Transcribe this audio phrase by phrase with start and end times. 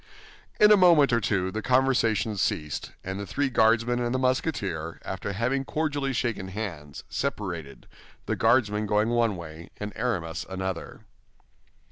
[0.59, 4.99] In a moment or two the conversation ceased, and the three Guardsmen and the Musketeer,
[5.05, 7.85] after having cordially shaken hands, separated,
[8.25, 11.01] the Guardsmen going one way and Aramis another.